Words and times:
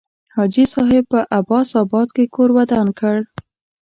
حاجي 0.35 0.65
صاحب 0.73 1.03
په 1.13 1.19
عباس 1.39 1.67
آباد 1.83 2.07
کې 2.15 2.25
کور 2.35 2.49
ودان 2.57 2.87
کړ. 2.99 3.15